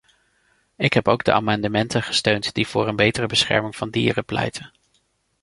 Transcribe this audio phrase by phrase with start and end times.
[0.77, 4.71] Ik heb ook de amendementen gesteund die voor een betere bescherming van dieren pleiten.